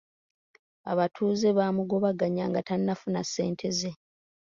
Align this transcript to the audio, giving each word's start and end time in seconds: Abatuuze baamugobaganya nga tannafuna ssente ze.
Abatuuze 0.91 1.47
baamugobaganya 1.57 2.43
nga 2.49 2.61
tannafuna 2.67 3.19
ssente 3.27 3.67
ze. 3.77 3.91